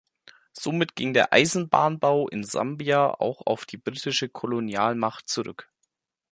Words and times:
Somit 0.53 0.95
ging 0.95 1.13
der 1.13 1.31
Eisenbahnbau 1.31 2.27
in 2.27 2.43
Sambia 2.43 3.11
auch 3.13 3.45
auf 3.45 3.67
die 3.67 3.77
britische 3.77 4.29
Kolonialmacht 4.29 5.27
zurück. 5.27 5.69